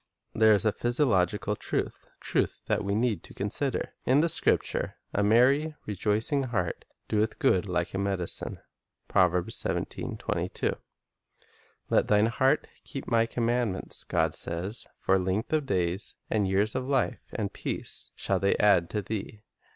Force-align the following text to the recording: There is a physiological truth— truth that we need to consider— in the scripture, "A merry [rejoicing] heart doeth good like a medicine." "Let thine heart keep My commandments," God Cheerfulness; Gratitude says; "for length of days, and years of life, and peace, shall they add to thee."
There 0.33 0.55
is 0.55 0.65
a 0.65 0.71
physiological 0.71 1.55
truth— 1.55 2.09
truth 2.29 2.63
that 2.65 2.83
we 2.83 2.95
need 2.95 3.21
to 3.21 3.35
consider— 3.35 3.93
in 4.11 4.21
the 4.21 4.29
scripture, 4.29 4.95
"A 5.13 5.21
merry 5.21 5.75
[rejoicing] 5.85 6.45
heart 6.49 6.85
doeth 7.07 7.37
good 7.37 7.69
like 7.69 7.93
a 7.93 7.99
medicine." 7.99 8.57
"Let 9.13 10.57
thine 12.07 12.25
heart 12.25 12.67
keep 12.83 13.07
My 13.11 13.27
commandments," 13.27 14.03
God 14.03 14.33
Cheerfulness; 14.33 14.43
Gratitude 14.55 14.73
says; 14.73 14.87
"for 14.95 15.19
length 15.19 15.53
of 15.53 15.67
days, 15.67 16.15
and 16.31 16.47
years 16.47 16.73
of 16.73 16.87
life, 16.89 17.21
and 17.33 17.53
peace, 17.53 18.09
shall 18.15 18.39
they 18.39 18.57
add 18.57 18.89
to 18.89 19.03
thee." 19.03 19.43